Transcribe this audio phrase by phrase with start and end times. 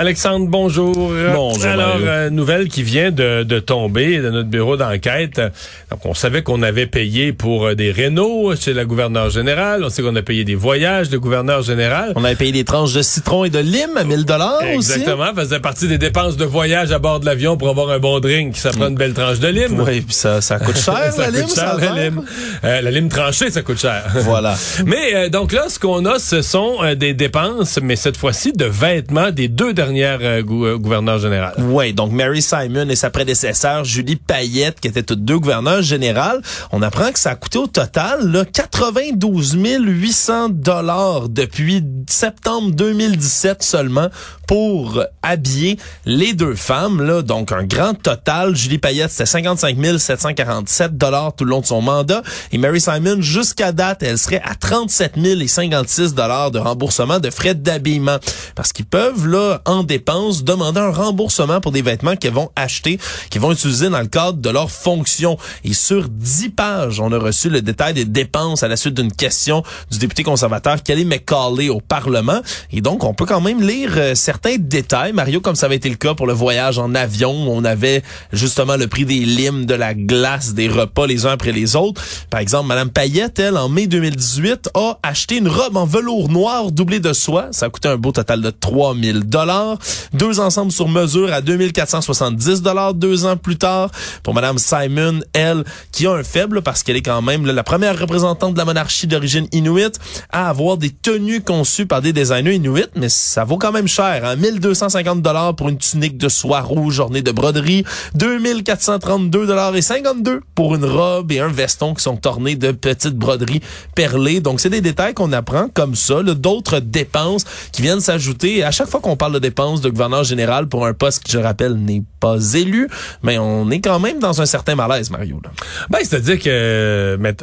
[0.00, 0.94] Alexandre, bonjour.
[1.34, 1.66] Bonjour.
[1.66, 5.42] Alors, euh, nouvelle qui vient de, de, tomber de notre bureau d'enquête.
[5.90, 9.84] Donc, on savait qu'on avait payé pour euh, des rénaux chez la gouverneure générale.
[9.84, 12.14] On sait qu'on a payé des voyages de gouverneur général.
[12.16, 14.92] On avait payé des tranches de citron et de lime à 1000 dollars aussi.
[14.92, 15.34] Exactement.
[15.36, 18.56] Faisait partie des dépenses de voyage à bord de l'avion pour avoir un bon drink.
[18.56, 19.84] Ça prend une belle tranche de lime.
[19.86, 22.22] Oui, puis ça, ça coûte cher, ça la lime, coûte cher, ça la lime.
[22.64, 24.02] Euh, la lime tranchée, ça coûte cher.
[24.14, 24.56] Voilà.
[24.86, 28.64] mais euh, donc là, ce qu'on a, ce sont des dépenses, mais cette fois-ci de
[28.64, 31.54] vêtements des deux dernières euh, générales.
[31.58, 36.40] Oui, donc Mary Simon et sa prédécesseur Julie Payette, qui étaient toutes deux gouverneurs générales.
[36.72, 43.62] On apprend que ça a coûté au total là, 92 800 dollars depuis septembre 2017
[43.62, 44.08] seulement
[44.50, 47.00] pour habiller les deux femmes.
[47.00, 48.56] Là, donc un grand total.
[48.56, 52.24] Julie Payette, c'était 55 747 dollars tout le long de son mandat.
[52.50, 55.14] Et Mary Simon, jusqu'à date, elle serait à 37
[55.46, 58.16] 056 dollars de remboursement de frais d'habillement.
[58.56, 62.98] Parce qu'ils peuvent, là, en dépenses, demander un remboursement pour des vêtements qu'ils vont acheter,
[63.30, 65.38] qu'ils vont utiliser dans le cadre de leur fonction.
[65.62, 69.12] Et sur 10 pages, on a reçu le détail des dépenses à la suite d'une
[69.12, 69.62] question
[69.92, 72.40] du député conservateur Kelly McCauley au Parlement.
[72.72, 74.16] Et donc, on peut quand même lire euh,
[74.58, 75.12] détails.
[75.12, 78.02] Mario, comme ça avait été le cas pour le voyage en avion, on avait
[78.32, 82.02] justement le prix des limes, de la glace, des repas les uns après les autres.
[82.30, 86.72] Par exemple, Madame Payette, elle, en mai 2018, a acheté une robe en velours noir
[86.72, 87.48] doublée de soie.
[87.52, 89.78] Ça a coûté un beau total de 3000 dollars.
[90.12, 93.90] Deux ensembles sur mesure à 2470 dollars deux ans plus tard.
[94.22, 97.98] Pour Madame Simon, elle, qui a un faible parce qu'elle est quand même la première
[97.98, 99.98] représentante de la monarchie d'origine inuit
[100.30, 104.24] à avoir des tenues conçues par des designers inuits, mais ça vaut quand même cher.
[104.24, 104.29] Hein?
[104.36, 110.40] 1250 dollars pour une tunique de soie rouge ornée de broderie, 2432 dollars et 52
[110.54, 113.60] pour une robe et un veston qui sont ornés de petites broderies
[113.94, 114.40] perlées.
[114.40, 118.64] Donc c'est des détails qu'on apprend comme ça, d'autres dépenses qui viennent s'ajouter.
[118.64, 121.38] À chaque fois qu'on parle de dépenses de gouverneur général pour un poste qui, je
[121.38, 122.88] rappelle, n'est pas élu,
[123.22, 125.40] mais on est quand même dans un certain malaise, Mario.
[125.42, 125.50] Là.
[125.88, 127.34] Ben, c'est-à-dire que mais,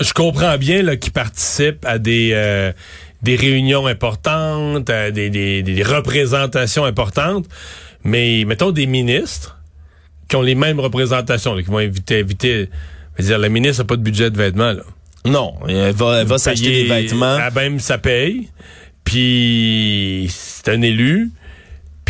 [0.00, 2.72] je comprends bien qu'ils participent à des euh,
[3.24, 7.46] des réunions importantes, à des, des, des représentations importantes,
[8.04, 9.58] mais mettons des ministres
[10.28, 12.68] qui ont les mêmes représentations, là, qui vont inviter, inviter.
[13.16, 14.82] Je veux dire, la ministre n'a pas de budget de vêtements, là.
[15.26, 17.36] Non, elle va, elle va s'acheter des vêtements.
[17.36, 18.50] À même ça paye.
[19.04, 21.30] Puis c'est un élu.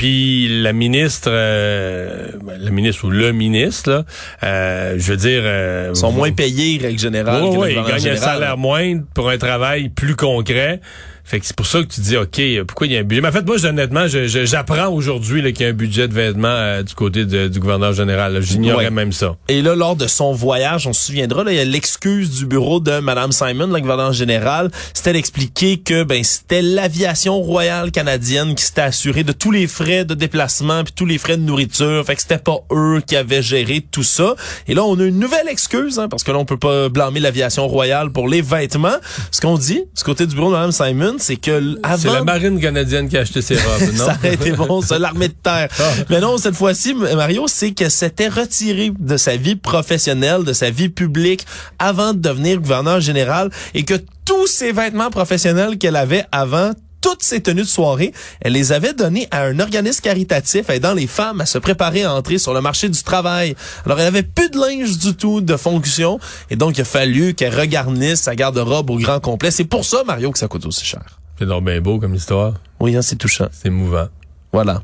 [0.04, 4.04] Puis la ministre, euh, la ministre ou le ministre, là,
[4.42, 7.42] euh, je veux dire, euh, sont moins payés, règle générale.
[7.44, 10.82] Oui, oui, ils gagnent un salaire moindre pour un travail plus concret.
[11.24, 13.22] Fait que c'est pour ça que tu dis, OK, pourquoi il y a un budget?
[13.22, 16.82] Mais en fait, moi, honnêtement, j'apprends aujourd'hui qu'il y a un budget de vêtements euh,
[16.82, 18.42] du côté de, du gouverneur général.
[18.42, 18.90] J'ignorais ouais.
[18.90, 19.34] même ça.
[19.48, 22.46] Et là, lors de son voyage, on se souviendra, là, il y a l'excuse du
[22.46, 24.70] bureau de Mme Simon, la gouverneure générale.
[24.92, 30.04] C'était d'expliquer que ben c'était l'aviation royale canadienne qui s'était assurée de tous les frais
[30.04, 32.04] de déplacement puis tous les frais de nourriture.
[32.04, 34.34] Fait que c'était pas eux qui avaient géré tout ça.
[34.68, 37.20] Et là, on a une nouvelle excuse, hein, parce que là, on peut pas blâmer
[37.20, 38.96] l'aviation royale pour les vêtements.
[39.30, 41.96] Ce qu'on dit, du côté du bureau de Mme Simon, c'est que avant...
[41.96, 44.06] C'est la marine canadienne qui a acheté ses robes, non?
[44.06, 45.68] ça aurait été bon, c'est l'armée de terre.
[45.78, 45.82] Ah.
[46.10, 50.70] Mais non, cette fois-ci, Mario, c'est que c'était retiré de sa vie professionnelle, de sa
[50.70, 51.46] vie publique,
[51.78, 56.72] avant de devenir gouverneur général, et que tous ses vêtements professionnels qu'elle avait avant,
[57.04, 61.06] toutes ses tenues de soirée, elle les avait données à un organisme caritatif aidant les
[61.06, 63.54] femmes à se préparer à entrer sur le marché du travail.
[63.84, 67.34] Alors, elle avait plus de linge du tout de fonction, et donc il a fallu
[67.34, 69.50] qu'elle regarnisse sa garde-robe au grand complet.
[69.50, 71.20] C'est pour ça, Mario, que ça coûte aussi cher.
[71.38, 72.54] C'est donc bien beau comme histoire.
[72.80, 73.48] Oui, hein, c'est touchant.
[73.52, 74.08] C'est mouvant.
[74.54, 74.82] Voilà.